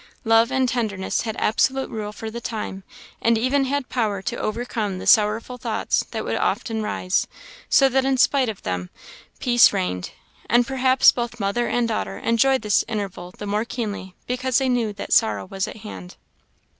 [0.23, 2.81] Love and tenderness had absolute rule for the time,
[3.21, 7.27] and even had power to overcome the sorrowful thoughts that would often rise;
[7.69, 8.89] so that in spite of them
[9.39, 10.09] peace reigned.
[10.49, 14.91] And perhaps both mother and daughter enjoyed this interval the more keenly because they knew
[14.93, 16.15] that sorrow was at hand.